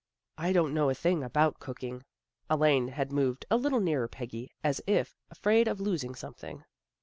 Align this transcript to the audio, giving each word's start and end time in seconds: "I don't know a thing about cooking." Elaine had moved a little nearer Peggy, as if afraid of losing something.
"I 0.39 0.51
don't 0.51 0.73
know 0.73 0.89
a 0.89 0.95
thing 0.95 1.23
about 1.23 1.59
cooking." 1.59 2.01
Elaine 2.49 2.87
had 2.87 3.11
moved 3.11 3.45
a 3.51 3.55
little 3.55 3.79
nearer 3.79 4.07
Peggy, 4.07 4.49
as 4.63 4.81
if 4.87 5.15
afraid 5.29 5.67
of 5.67 5.79
losing 5.79 6.15
something. 6.15 6.63